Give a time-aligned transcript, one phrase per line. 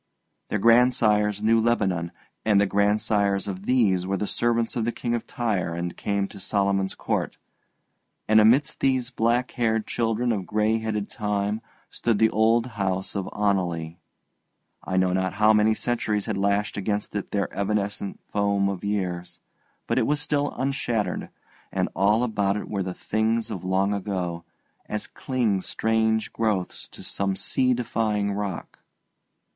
[0.47, 2.11] Their grandsires knew Lebanon,
[2.43, 6.27] and the grandsires of these were the servants of the King of Tyre and came
[6.29, 7.37] to Solomon's court.
[8.27, 11.61] And amidst these black haired children of grey headed Time
[11.91, 13.97] stood the old house of Oneleigh.
[14.83, 19.39] I know not how many centuries had lashed against it their evanescent foam of years;
[19.85, 21.29] but it was still unshattered,
[21.71, 24.45] and all about it were the things of long ago,
[24.87, 28.79] as cling strange growths to some sea defying rock.